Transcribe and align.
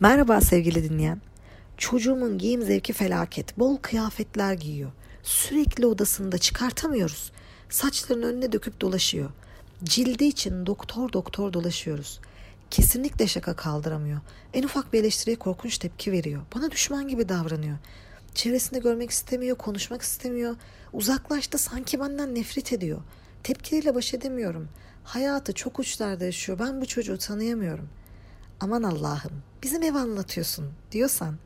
Merhaba 0.00 0.40
sevgili 0.40 0.90
dinleyen. 0.90 1.20
Çocuğumun 1.76 2.38
giyim 2.38 2.62
zevki 2.62 2.92
felaket. 2.92 3.58
Bol 3.58 3.76
kıyafetler 3.76 4.52
giyiyor. 4.52 4.90
Sürekli 5.22 5.86
odasında 5.86 6.38
çıkartamıyoruz. 6.38 7.32
Saçlarını 7.68 8.26
önüne 8.26 8.52
döküp 8.52 8.80
dolaşıyor. 8.80 9.30
Cildi 9.84 10.24
için 10.24 10.66
doktor 10.66 11.12
doktor 11.12 11.52
dolaşıyoruz. 11.52 12.20
Kesinlikle 12.70 13.26
şaka 13.26 13.56
kaldıramıyor. 13.56 14.20
En 14.54 14.62
ufak 14.62 14.92
bir 14.92 15.00
eleştiriye 15.00 15.36
korkunç 15.36 15.78
tepki 15.78 16.12
veriyor. 16.12 16.42
Bana 16.54 16.70
düşman 16.70 17.08
gibi 17.08 17.28
davranıyor. 17.28 17.78
Çevresinde 18.34 18.78
görmek 18.78 19.10
istemiyor, 19.10 19.56
konuşmak 19.56 20.02
istemiyor. 20.02 20.56
Uzaklaştı 20.92 21.58
sanki 21.58 22.00
benden 22.00 22.34
nefret 22.34 22.72
ediyor. 22.72 23.00
Tepkileriyle 23.42 23.94
baş 23.94 24.14
edemiyorum. 24.14 24.68
Hayatı 25.04 25.52
çok 25.52 25.78
uçlarda 25.78 26.24
yaşıyor. 26.24 26.58
Ben 26.58 26.80
bu 26.80 26.86
çocuğu 26.86 27.18
tanıyamıyorum. 27.18 27.88
Aman 28.60 28.82
Allah'ım 28.82 29.32
bizim 29.62 29.82
ev 29.82 29.94
anlatıyorsun 29.94 30.72
diyorsan 30.92 31.36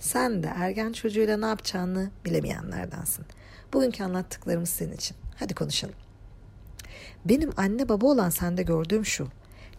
sen 0.00 0.42
de 0.42 0.52
ergen 0.56 0.92
çocuğuyla 0.92 1.36
ne 1.36 1.46
yapacağını 1.46 2.10
bilemeyenlerdensin. 2.24 3.24
Bugünkü 3.72 4.04
anlattıklarımız 4.04 4.68
senin 4.68 4.92
için. 4.92 5.16
Hadi 5.36 5.54
konuşalım. 5.54 5.94
Benim 7.24 7.50
anne 7.56 7.88
baba 7.88 8.06
olan 8.06 8.30
sende 8.30 8.62
gördüğüm 8.62 9.04
şu. 9.04 9.28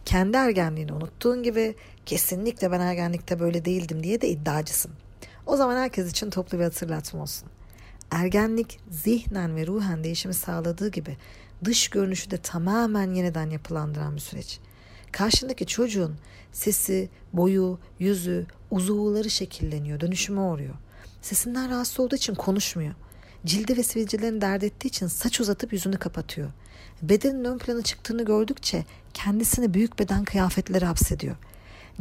Kendi 0.04 0.36
ergenliğini 0.36 0.92
unuttuğun 0.92 1.42
gibi 1.42 1.74
kesinlikle 2.06 2.70
ben 2.70 2.80
ergenlikte 2.80 3.40
böyle 3.40 3.64
değildim 3.64 4.02
diye 4.02 4.20
de 4.20 4.28
iddiacısın. 4.28 4.92
O 5.46 5.56
zaman 5.56 5.76
herkes 5.76 6.10
için 6.10 6.30
toplu 6.30 6.58
bir 6.58 6.64
hatırlatma 6.64 7.22
olsun. 7.22 7.48
Ergenlik 8.10 8.80
zihnen 8.90 9.56
ve 9.56 9.66
ruhen 9.66 10.04
değişimi 10.04 10.34
sağladığı 10.34 10.88
gibi 10.88 11.16
dış 11.64 11.88
görünüşü 11.88 12.30
de 12.30 12.36
tamamen 12.36 13.14
yeniden 13.14 13.50
yapılandıran 13.50 14.16
bir 14.16 14.20
süreç. 14.20 14.60
Karşındaki 15.12 15.66
çocuğun 15.66 16.16
sesi, 16.52 17.08
boyu, 17.32 17.78
yüzü, 17.98 18.46
uzuvları 18.70 19.30
şekilleniyor, 19.30 20.00
dönüşüme 20.00 20.40
uğruyor. 20.40 20.74
Sesinden 21.22 21.70
rahatsız 21.70 22.00
olduğu 22.00 22.16
için 22.16 22.34
konuşmuyor. 22.34 22.94
Cildi 23.46 23.76
ve 23.76 23.82
sivilcelerini 23.82 24.40
dert 24.40 24.64
ettiği 24.64 24.88
için 24.88 25.06
saç 25.06 25.40
uzatıp 25.40 25.72
yüzünü 25.72 25.96
kapatıyor. 25.98 26.50
Bedenin 27.02 27.44
ön 27.44 27.58
plana 27.58 27.82
çıktığını 27.82 28.24
gördükçe 28.24 28.84
kendisini 29.14 29.74
büyük 29.74 29.98
beden 29.98 30.24
kıyafetleri 30.24 30.84
hapsediyor. 30.84 31.36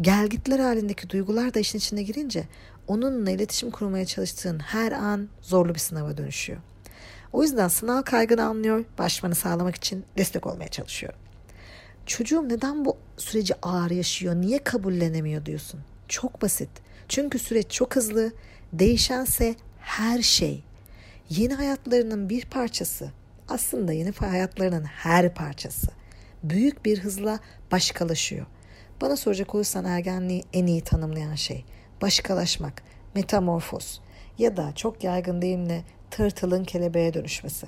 Gelgitler 0.02 0.60
halindeki 0.60 1.10
duygular 1.10 1.54
da 1.54 1.60
işin 1.60 1.78
içine 1.78 2.04
girince 2.04 2.48
onunla 2.88 3.32
iletişim 3.32 3.72
kurmaya 3.72 4.06
çalıştığın 4.06 4.60
her 4.60 4.92
an 4.92 5.28
zorlu 5.42 5.76
bir 5.76 5.80
sınava 5.80 6.18
dönüşüyor. 6.18 6.60
O 7.34 7.44
yüzden 7.44 7.68
sınav 7.68 8.02
kaygını 8.02 8.44
anlıyor, 8.44 8.86
başmanı 8.98 9.36
sağlamak 9.36 9.76
için 9.76 10.06
destek 10.18 10.48
olmaya 10.48 10.68
çalışıyor. 10.68 11.14
Çocuğum 12.08 12.50
neden 12.50 12.86
bu 12.86 12.98
süreci 13.18 13.54
ağır 13.62 13.92
yaşıyor, 13.92 14.36
niye 14.36 14.64
kabullenemiyor 14.64 15.46
diyorsun. 15.46 15.80
Çok 16.08 16.42
basit. 16.42 16.70
Çünkü 17.10 17.40
süreç 17.40 17.72
çok 17.72 17.96
hızlı, 17.96 18.32
değişense 18.74 19.56
her 19.80 20.22
şey. 20.22 20.64
Yeni 21.30 21.54
hayatlarının 21.54 22.30
bir 22.30 22.46
parçası, 22.46 23.12
aslında 23.50 23.94
yeni 23.94 24.12
hayatlarının 24.12 24.84
her 24.84 25.34
parçası. 25.34 25.88
Büyük 26.44 26.86
bir 26.86 27.00
hızla 27.00 27.40
başkalaşıyor. 27.72 28.46
Bana 29.02 29.16
soracak 29.16 29.56
olursan 29.56 29.86
ergenliği 29.86 30.44
en 30.54 30.66
iyi 30.66 30.82
tanımlayan 30.82 31.36
şey 31.36 31.66
başkalaşmak, 32.02 32.84
metamorfoz 33.16 34.02
ya 34.38 34.58
da 34.58 34.76
çok 34.76 35.04
yaygın 35.04 35.42
deyimle 35.42 35.84
tırtılın 36.12 36.64
kelebeğe 36.64 37.14
dönüşmesi. 37.14 37.68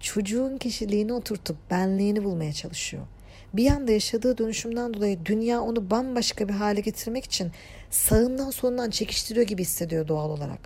Çocuğun 0.00 0.58
kişiliğini 0.58 1.12
oturtup 1.12 1.70
benliğini 1.70 2.24
bulmaya 2.24 2.52
çalışıyor. 2.52 3.06
Bir 3.54 3.70
anda 3.70 3.92
yaşadığı 3.92 4.38
dönüşümden 4.38 4.94
dolayı 4.94 5.24
dünya 5.24 5.60
onu 5.60 5.90
bambaşka 5.90 6.48
bir 6.48 6.54
hale 6.54 6.80
getirmek 6.80 7.24
için 7.24 7.52
sağından 7.90 8.50
solundan 8.50 8.90
çekiştiriyor 8.90 9.46
gibi 9.46 9.62
hissediyor 9.62 10.08
doğal 10.08 10.30
olarak. 10.30 10.60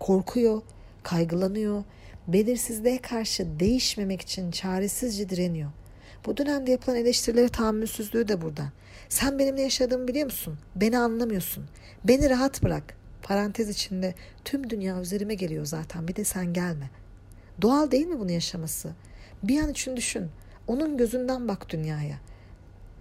Korkuyor, 0.00 0.62
kaygılanıyor, 1.02 1.84
belirsizliğe 2.28 2.98
karşı 2.98 3.60
değişmemek 3.60 4.20
için 4.20 4.50
çaresizce 4.50 5.28
direniyor. 5.28 5.70
Bu 6.26 6.36
dönemde 6.36 6.70
yapılan 6.70 6.98
eleştirilere 6.98 7.48
tahammülsüzlüğü 7.48 8.28
de 8.28 8.42
burada. 8.42 8.72
Sen 9.08 9.38
benimle 9.38 9.62
yaşadığımı 9.62 10.08
biliyor 10.08 10.24
musun? 10.24 10.58
Beni 10.76 10.98
anlamıyorsun. 10.98 11.64
Beni 12.04 12.30
rahat 12.30 12.62
bırak. 12.62 12.96
Parantez 13.22 13.68
içinde 13.68 14.14
tüm 14.44 14.70
dünya 14.70 15.00
üzerime 15.00 15.34
geliyor 15.34 15.64
zaten. 15.64 16.08
Bir 16.08 16.16
de 16.16 16.24
sen 16.24 16.52
gelme. 16.52 16.90
Doğal 17.62 17.90
değil 17.90 18.06
mi 18.06 18.20
bunu 18.20 18.32
yaşaması? 18.32 18.90
Bir 19.42 19.60
an 19.60 19.70
için 19.70 19.96
düşün. 19.96 20.30
Onun 20.68 20.96
gözünden 20.96 21.48
bak 21.48 21.70
dünyaya. 21.70 22.16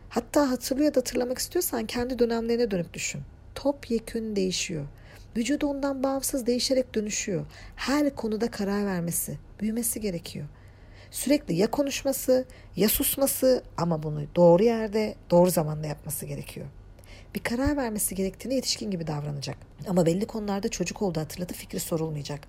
Hatta 0.10 0.52
hatırlıyor 0.52 0.94
da 0.94 1.00
hatırlamak 1.00 1.38
istiyorsan 1.38 1.86
kendi 1.86 2.20
dönemlerine 2.20 2.72
dönüp 2.72 2.94
düşün. 2.94 3.22
Top 3.56 3.92
yekün 3.92 4.36
değişiyor. 4.36 4.86
Vücudu 5.38 5.68
ondan 5.68 6.04
bağımsız 6.04 6.46
değişerek 6.46 6.96
dönüşüyor. 6.96 7.46
Her 7.76 8.16
konuda 8.16 8.52
karar 8.52 8.86
vermesi, 8.86 9.38
büyümesi 9.60 10.02
gerekiyor. 10.02 10.48
Sürekli 11.12 11.56
ya 11.56 11.72
konuşması 11.72 12.46
ya 12.76 12.90
susması 12.90 13.64
ama 13.78 14.04
bunu 14.04 14.22
doğru 14.36 14.64
yerde, 14.64 15.16
doğru 15.30 15.52
zamanda 15.52 15.88
yapması 15.88 16.26
gerekiyor. 16.26 16.68
Bir 17.36 17.44
karar 17.44 17.78
vermesi 17.78 18.16
gerektiğini 18.16 18.56
yetişkin 18.56 18.92
gibi 18.92 19.08
davranacak. 19.08 19.58
Ama 19.88 20.06
belli 20.06 20.28
konularda 20.28 20.70
çocuk 20.70 21.02
olduğu 21.02 21.20
hatırladı 21.20 21.54
fikri 21.54 21.80
sorulmayacak. 21.80 22.40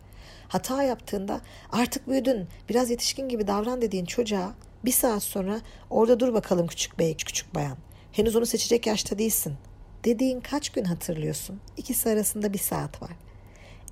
Hata 0.48 0.82
yaptığında 0.82 1.40
artık 1.72 2.08
büyüdün 2.08 2.48
biraz 2.68 2.90
yetişkin 2.90 3.28
gibi 3.28 3.46
davran 3.46 3.82
dediğin 3.82 4.04
çocuğa 4.04 4.54
bir 4.84 4.92
saat 4.92 5.22
sonra 5.22 5.60
orada 5.90 6.20
dur 6.20 6.34
bakalım 6.34 6.66
küçük 6.66 6.98
bey, 6.98 7.16
küçük 7.16 7.54
bayan. 7.54 7.76
Henüz 8.12 8.36
onu 8.36 8.46
seçecek 8.46 8.86
yaşta 8.86 9.18
değilsin. 9.18 9.54
Dediğin 10.04 10.40
kaç 10.40 10.68
gün 10.68 10.84
hatırlıyorsun? 10.84 11.60
İkisi 11.76 12.10
arasında 12.10 12.52
bir 12.52 12.58
saat 12.58 13.02
var. 13.02 13.12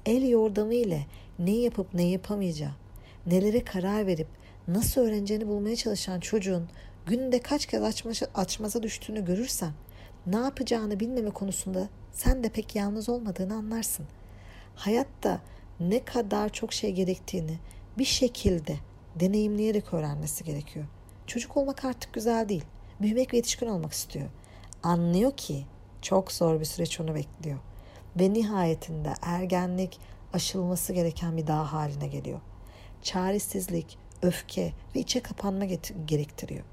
El 0.07 0.29
yordamı 0.29 0.75
ile 0.75 1.07
ne 1.39 1.51
yapıp 1.51 1.95
ne 1.95 2.03
yapamayacağı, 2.03 2.75
nelere 3.27 3.65
karar 3.65 4.07
verip 4.07 4.29
nasıl 4.69 5.01
öğreneceğini 5.01 5.49
bulmaya 5.49 5.77
çalışan 5.77 6.21
çocuğun 6.21 6.69
günde 7.07 7.39
kaç 7.39 7.67
kez 7.67 7.83
açmaza, 7.83 8.27
açmaza 8.35 8.83
düştüğünü 8.83 9.25
görürsen 9.25 9.73
ne 10.27 10.37
yapacağını 10.37 11.01
bilmeme 11.01 11.31
konusunda 11.31 11.89
sen 12.13 12.45
de 12.45 12.49
pek 12.49 12.77
yalnız 12.77 13.09
olmadığını 13.09 13.55
anlarsın. 13.55 14.07
Hayatta 14.75 15.41
ne 15.81 16.05
kadar 16.05 16.49
çok 16.49 16.73
şey 16.73 16.93
gerektiğini 16.93 17.59
bir 17.99 18.05
şekilde 18.05 18.77
deneyimleyerek 19.21 19.95
öğrenmesi 19.95 20.45
gerekiyor. 20.45 20.87
Çocuk 21.27 21.57
olmak 21.57 21.85
artık 21.85 22.13
güzel 22.13 22.49
değil. 22.49 22.65
Büyümek 23.01 23.33
ve 23.33 23.37
yetişkin 23.37 23.67
olmak 23.67 23.93
istiyor. 23.93 24.27
Anlıyor 24.83 25.37
ki 25.37 25.67
çok 26.03 26.33
zor 26.33 26.61
bir 26.61 26.65
süreç 26.65 27.01
onu 27.01 27.15
bekliyor. 27.15 27.59
Ve 28.21 28.33
nihayetinde 28.33 29.15
ergenlik 29.23 29.99
aşılması 30.33 30.93
gereken 30.93 31.37
bir 31.37 31.47
dağ 31.47 31.73
haline 31.73 32.07
geliyor. 32.07 32.41
Çaresizlik, 33.03 33.99
öfke 34.23 34.73
ve 34.95 35.01
içe 35.01 35.21
kapanma 35.21 35.65
gerektiriyor. 36.07 36.65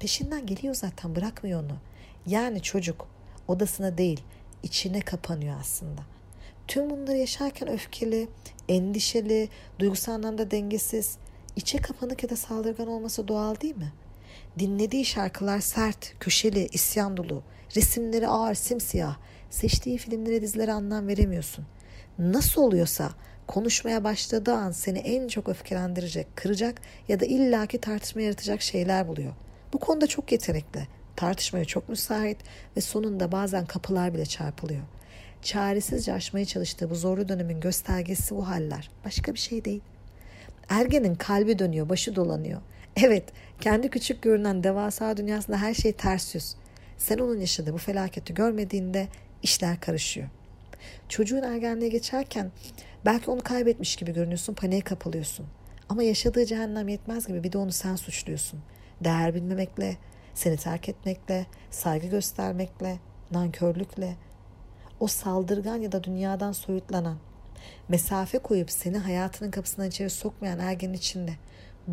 Peşinden 0.00 0.46
geliyor 0.46 0.74
zaten 0.74 1.16
bırakmıyor 1.16 1.64
onu. 1.64 1.76
Yani 2.26 2.62
çocuk 2.62 3.08
odasına 3.48 3.98
değil 3.98 4.20
içine 4.62 5.00
kapanıyor 5.00 5.56
aslında. 5.60 6.00
Tüm 6.68 6.90
bunları 6.90 7.16
yaşarken 7.16 7.68
öfkeli, 7.68 8.28
endişeli, 8.68 9.48
duygusal 9.78 10.12
anlamda 10.12 10.50
dengesiz, 10.50 11.18
içe 11.56 11.78
kapanık 11.78 12.22
ya 12.22 12.30
da 12.30 12.36
saldırgan 12.36 12.88
olması 12.88 13.28
doğal 13.28 13.60
değil 13.60 13.76
mi? 13.76 13.92
Dinlediği 14.58 15.04
şarkılar 15.04 15.60
sert, 15.60 16.14
köşeli, 16.20 16.68
isyan 16.72 17.16
dolu, 17.16 17.42
resimleri 17.76 18.28
ağır, 18.28 18.54
simsiyah, 18.54 19.16
seçtiği 19.50 19.98
filmlere, 19.98 20.42
dizilere 20.42 20.72
anlam 20.72 21.08
veremiyorsun. 21.08 21.66
Nasıl 22.18 22.62
oluyorsa 22.62 23.10
konuşmaya 23.46 24.04
başladığı 24.04 24.54
an 24.54 24.70
seni 24.70 24.98
en 24.98 25.28
çok 25.28 25.48
öfkelendirecek, 25.48 26.36
kıracak 26.36 26.80
ya 27.08 27.20
da 27.20 27.24
illaki 27.24 27.78
tartışma 27.78 28.22
yaratacak 28.22 28.62
şeyler 28.62 29.08
buluyor. 29.08 29.32
Bu 29.72 29.78
konuda 29.78 30.06
çok 30.06 30.32
yetenekli, 30.32 30.86
tartışmaya 31.16 31.64
çok 31.64 31.88
müsait 31.88 32.38
ve 32.76 32.80
sonunda 32.80 33.32
bazen 33.32 33.66
kapılar 33.66 34.14
bile 34.14 34.26
çarpılıyor. 34.26 34.82
Çaresizce 35.42 36.12
aşmaya 36.12 36.44
çalıştığı 36.44 36.90
bu 36.90 36.94
zorlu 36.94 37.28
dönemin 37.28 37.60
göstergesi 37.60 38.36
bu 38.36 38.48
haller. 38.48 38.90
Başka 39.04 39.34
bir 39.34 39.38
şey 39.38 39.64
değil. 39.64 39.82
Ergenin 40.70 41.14
kalbi 41.14 41.58
dönüyor, 41.58 41.88
başı 41.88 42.16
dolanıyor. 42.16 42.60
Evet, 42.96 43.24
kendi 43.60 43.90
küçük 43.90 44.22
görünen 44.22 44.64
devasa 44.64 45.16
dünyasında 45.16 45.56
her 45.56 45.74
şey 45.74 45.92
ters 45.92 46.34
yüz. 46.34 46.54
Sen 46.98 47.18
onun 47.18 47.40
yaşadığı 47.40 47.72
bu 47.72 47.78
felaketi 47.78 48.34
görmediğinde 48.34 49.08
işler 49.42 49.80
karışıyor. 49.80 50.28
Çocuğun 51.08 51.42
ergenliğe 51.42 51.90
geçerken 51.90 52.52
belki 53.04 53.30
onu 53.30 53.40
kaybetmiş 53.40 53.96
gibi 53.96 54.12
görünüyorsun, 54.12 54.54
paniğe 54.54 54.80
kapılıyorsun. 54.80 55.46
Ama 55.88 56.02
yaşadığı 56.02 56.46
cehennem 56.46 56.88
yetmez 56.88 57.26
gibi 57.26 57.44
bir 57.44 57.52
de 57.52 57.58
onu 57.58 57.72
sen 57.72 57.96
suçluyorsun. 57.96 58.60
Değer 59.04 59.34
bilmemekle, 59.34 59.96
seni 60.34 60.56
terk 60.56 60.88
etmekle, 60.88 61.46
saygı 61.70 62.06
göstermekle, 62.06 62.98
nankörlükle. 63.30 64.16
O 65.00 65.06
saldırgan 65.06 65.76
ya 65.76 65.92
da 65.92 66.04
dünyadan 66.04 66.52
soyutlanan, 66.52 67.16
mesafe 67.88 68.38
koyup 68.38 68.70
seni 68.70 68.98
hayatının 68.98 69.50
kapısından 69.50 69.88
içeri 69.88 70.10
sokmayan 70.10 70.58
ergenin 70.58 70.94
içinde 70.94 71.32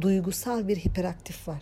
duygusal 0.01 0.67
bir 0.67 0.77
hiperaktif 0.77 1.47
var. 1.47 1.61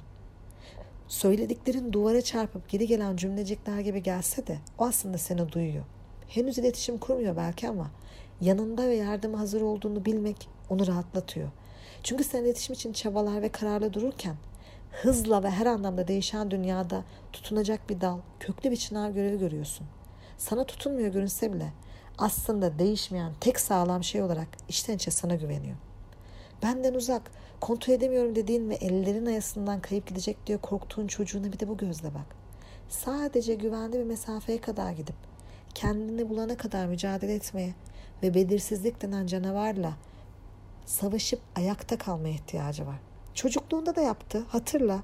Söylediklerin 1.08 1.94
duvara 1.94 2.22
çarpıp 2.22 2.70
geri 2.70 2.88
gelen 2.88 3.16
cümlecikler 3.16 3.80
gibi 3.80 4.04
gelse 4.04 4.48
de 4.48 4.58
o 4.78 4.86
aslında 4.86 5.18
seni 5.18 5.52
duyuyor. 5.52 5.86
Henüz 6.28 6.58
iletişim 6.58 6.98
kurmuyor 6.98 7.36
belki 7.38 7.70
ama 7.70 7.92
yanında 8.42 8.88
ve 8.88 8.96
yardıma 8.96 9.40
hazır 9.40 9.62
olduğunu 9.62 10.06
bilmek 10.06 10.50
onu 10.70 10.88
rahatlatıyor. 10.88 11.50
Çünkü 12.04 12.24
sen 12.24 12.44
iletişim 12.44 12.74
için 12.74 12.94
çabalar 12.94 13.42
ve 13.42 13.50
kararlı 13.50 13.94
dururken 13.94 14.36
hızla 14.92 15.44
ve 15.44 15.50
her 15.50 15.66
anlamda 15.66 16.08
değişen 16.08 16.52
dünyada 16.52 17.04
tutunacak 17.34 17.90
bir 17.90 18.02
dal, 18.02 18.20
köklü 18.40 18.72
bir 18.72 18.76
çınar 18.76 19.10
görevi 19.10 19.40
görüyorsun. 19.40 19.88
Sana 20.38 20.64
tutunmuyor 20.64 21.14
görünse 21.14 21.54
bile 21.54 21.74
aslında 22.18 22.80
değişmeyen 22.80 23.32
tek 23.40 23.60
sağlam 23.60 24.04
şey 24.04 24.22
olarak 24.22 24.48
içten 24.70 24.96
içe 24.96 25.12
sana 25.12 25.36
güveniyor. 25.36 25.76
Benden 26.64 26.94
uzak, 26.94 27.32
kontrol 27.62 27.94
edemiyorum 27.94 28.36
dediğin 28.36 28.70
ve 28.70 28.76
ellerin 28.76 29.26
ayasından 29.26 29.82
kayıp 29.82 30.08
gidecek 30.08 30.48
diye 30.48 30.58
korktuğun 30.58 31.08
çocuğuna 31.08 31.54
bir 31.54 31.60
de 31.60 31.68
bu 31.68 31.78
gözle 31.78 32.14
bak. 32.14 32.36
Sadece 32.90 33.56
güvenli 33.56 34.00
bir 34.00 34.04
mesafeye 34.04 34.62
kadar 34.62 34.92
gidip 34.92 35.16
kendini 35.76 36.30
bulana 36.30 36.58
kadar 36.58 36.86
mücadele 36.86 37.34
etmeye 37.34 37.74
ve 38.24 38.34
belirsizlik 38.34 39.02
denen 39.02 39.28
canavarla 39.28 39.94
savaşıp 40.86 41.40
ayakta 41.56 41.98
kalmaya 41.98 42.34
ihtiyacı 42.34 42.88
var. 42.88 43.00
Çocukluğunda 43.34 43.96
da 43.96 44.02
yaptı, 44.02 44.46
hatırla. 44.48 45.04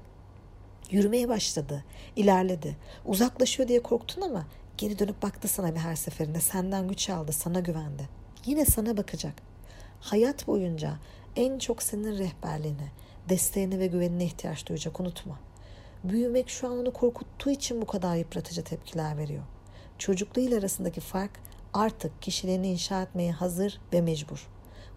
Yürümeye 0.90 1.28
başladı, 1.28 1.84
ilerledi. 2.16 2.76
Uzaklaşıyor 3.04 3.68
diye 3.68 3.82
korktun 3.82 4.22
ama 4.22 4.46
geri 4.82 4.98
dönüp 4.98 5.22
baktı 5.22 5.48
sana 5.48 5.74
bir 5.74 5.80
her 5.80 5.96
seferinde. 5.96 6.40
Senden 6.40 6.88
güç 6.88 7.10
aldı, 7.10 7.32
sana 7.32 7.60
güvendi. 7.60 8.08
Yine 8.46 8.64
sana 8.64 8.96
bakacak. 8.96 9.34
Hayat 10.00 10.46
boyunca 10.46 10.98
en 11.36 11.58
çok 11.58 11.82
senin 11.82 12.18
rehberliğine, 12.18 12.92
desteğine 13.28 13.78
ve 13.78 13.86
güvenine 13.86 14.24
ihtiyaç 14.24 14.66
duyacak 14.66 15.00
unutma. 15.00 15.38
Büyümek 16.04 16.48
şu 16.48 16.66
an 16.66 16.78
onu 16.78 16.92
korkuttuğu 16.92 17.50
için 17.50 17.82
bu 17.82 17.86
kadar 17.86 18.16
yıpratıcı 18.16 18.64
tepkiler 18.64 19.18
veriyor. 19.18 19.42
Çocukluğuyla 19.98 20.58
arasındaki 20.58 21.00
fark 21.00 21.40
artık 21.72 22.22
kişiliğini 22.22 22.68
inşa 22.72 23.02
etmeye 23.02 23.32
hazır 23.32 23.80
ve 23.92 24.00
mecbur. 24.00 24.48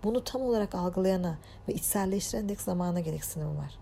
Bunu 0.04 0.24
tam 0.24 0.42
olarak 0.42 0.76
algılayana 0.76 1.38
ve 1.68 1.74
içselleştiren 1.74 2.50
dek 2.50 2.62
zamana 2.62 3.00
gereksinim 3.00 3.58
var. 3.58 3.80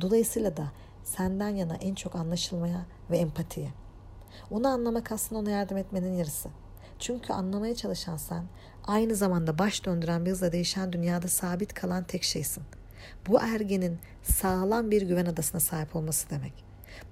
Dolayısıyla 0.00 0.56
da 0.56 0.72
senden 1.04 1.48
yana 1.48 1.74
en 1.74 1.94
çok 1.94 2.14
anlaşılmaya 2.14 2.86
ve 3.10 3.18
empatiye. 3.18 3.83
Onu 4.50 4.68
anlamak 4.68 5.12
aslında 5.12 5.40
ona 5.40 5.50
yardım 5.50 5.76
etmenin 5.76 6.12
yarısı. 6.12 6.48
Çünkü 6.98 7.32
anlamaya 7.32 7.74
çalışan 7.74 8.16
sen 8.16 8.44
aynı 8.86 9.14
zamanda 9.14 9.58
baş 9.58 9.84
döndüren 9.84 10.26
bir 10.26 10.30
hızla 10.30 10.52
değişen 10.52 10.92
dünyada 10.92 11.28
sabit 11.28 11.74
kalan 11.74 12.04
tek 12.04 12.22
şeysin. 12.22 12.62
Bu 13.26 13.40
ergenin 13.40 13.98
sağlam 14.22 14.90
bir 14.90 15.02
güven 15.02 15.26
adasına 15.26 15.60
sahip 15.60 15.96
olması 15.96 16.30
demek. 16.30 16.64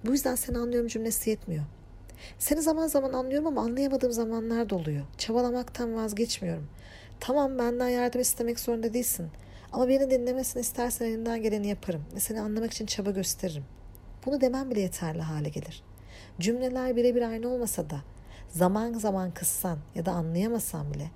Bu 0.05 0.13
yüzden 0.13 0.35
seni 0.35 0.59
anlıyorum 0.59 0.89
cümlesi 0.89 1.31
yetmiyor. 1.31 1.65
Seni 2.39 2.63
zaman 2.63 2.87
zaman 2.87 3.13
anlıyorum 3.13 3.47
ama 3.47 3.63
anlayamadığım 3.63 4.13
zamanlar 4.13 4.71
da 4.71 4.77
oluyor. 4.77 5.05
Çabalamaktan 5.19 5.95
vazgeçmiyorum. 5.95 6.69
Tamam 7.21 7.59
benden 7.59 7.89
yardım 7.89 8.21
istemek 8.21 8.61
zorunda 8.61 8.95
değilsin. 8.95 9.29
Ama 9.73 9.89
beni 9.89 10.11
dinlemesini 10.11 10.61
istersen 10.61 11.07
elinden 11.07 11.43
geleni 11.43 11.67
yaparım 11.67 12.05
ve 12.15 12.21
seni 12.21 12.41
anlamak 12.41 12.73
için 12.73 12.87
çaba 12.87 13.11
gösteririm. 13.11 13.65
Bunu 14.27 14.41
demem 14.41 14.71
bile 14.71 14.81
yeterli 14.81 15.23
hale 15.23 15.49
gelir. 15.49 15.83
Cümleler 16.41 16.97
birebir 16.97 17.23
aynı 17.23 17.49
olmasa 17.49 17.91
da 17.91 18.01
zaman 18.49 18.93
zaman 18.93 19.31
kıssan 19.31 19.79
ya 19.95 20.07
da 20.07 20.13
anlayamasan 20.13 20.95
bile 20.95 21.11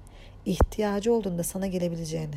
ihtiyacı 0.46 1.12
olduğunda 1.12 1.42
sana 1.42 1.66
gelebileceğini, 1.66 2.36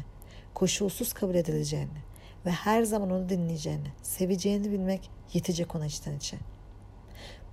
koşulsuz 0.54 1.14
kabul 1.14 1.36
edileceğini 1.36 2.00
ve 2.46 2.52
her 2.52 2.84
zaman 2.84 3.12
onu 3.12 3.30
dinleyeceğini, 3.30 3.88
seveceğini 4.02 4.72
bilmek 4.72 5.10
yetecek 5.34 5.76
ona 5.76 5.86
içten 5.86 6.18
içe. 6.18 6.38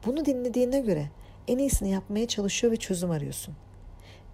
Bunu 0.06 0.24
dinlediğine 0.24 0.80
göre 0.80 1.10
en 1.48 1.58
iyisini 1.58 1.90
yapmaya 1.90 2.28
çalışıyor 2.28 2.72
ve 2.72 2.76
çözüm 2.76 3.10
arıyorsun. 3.10 3.54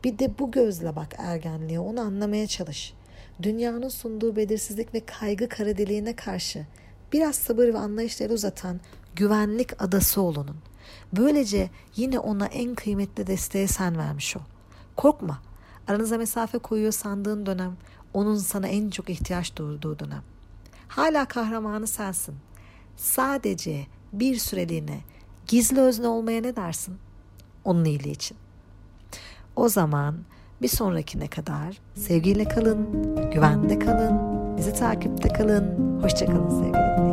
Bir 0.05 0.19
de 0.19 0.39
bu 0.39 0.51
gözle 0.51 0.97
bak 0.97 1.15
ergenliğe, 1.19 1.81
onu 1.81 2.01
anlamaya 2.01 2.47
çalış. 2.47 2.95
Dünyanın 3.43 3.89
sunduğu 3.89 4.37
belirsizlik 4.37 4.95
ve 4.95 5.01
kaygı 5.07 5.49
kara 5.49 5.79
deliğine 5.79 6.17
karşı 6.17 6.67
biraz 7.13 7.35
sabır 7.35 7.69
ve 7.69 7.79
anlayışla 7.79 8.29
uzatan 8.29 8.81
güvenlik 9.17 9.83
adası 9.83 10.23
olunun. 10.23 10.57
Böylece 11.13 11.71
yine 11.97 12.19
ona 12.19 12.47
en 12.47 12.75
kıymetli 12.75 13.27
desteği 13.27 13.69
sen 13.69 13.99
vermiş 13.99 14.37
ol. 14.37 14.41
Korkma. 14.97 15.39
Aranıza 15.89 16.19
mesafe 16.19 16.59
koyuyor 16.59 16.93
sandığın 16.93 17.47
dönem 17.47 17.77
onun 18.15 18.37
sana 18.37 18.69
en 18.69 18.91
çok 18.91 19.11
ihtiyaç 19.11 19.57
duyduğu 19.57 19.99
dönem. 19.99 20.23
Hala 20.89 21.25
kahramanı 21.25 21.87
sensin. 21.87 22.35
Sadece 22.97 23.87
bir 24.13 24.37
süreliğine 24.37 25.01
gizli 25.47 25.81
özne 25.81 26.09
olmaya 26.09 26.41
ne 26.41 26.57
dersin? 26.57 26.99
Onun 27.65 27.85
iyiliği 27.85 28.13
için. 28.15 28.37
O 29.57 29.69
zaman 29.69 30.17
bir 30.63 30.69
sonrakine 30.69 31.29
kadar 31.29 31.81
sevgiyle 31.95 32.45
kalın, 32.45 32.89
güvende 33.31 33.79
kalın, 33.79 34.21
bizi 34.57 34.73
takipte 34.73 35.29
kalın. 35.29 36.01
Hoşçakalın 36.03 36.51
sevgili 36.51 37.12